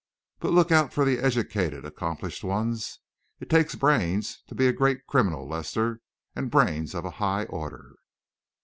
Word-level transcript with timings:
But 0.39 0.53
look 0.53 0.71
out 0.71 0.91
for 0.91 1.05
the 1.05 1.19
educated, 1.19 1.85
accomplished 1.85 2.43
ones. 2.43 2.97
It 3.39 3.51
takes 3.51 3.75
brains 3.75 4.41
to 4.47 4.55
be 4.55 4.65
a 4.65 4.73
great 4.73 5.05
criminal, 5.05 5.47
Lester, 5.47 6.01
and 6.35 6.49
brains 6.49 6.95
of 6.95 7.05
a 7.05 7.11
high 7.21 7.43
order." 7.45 7.97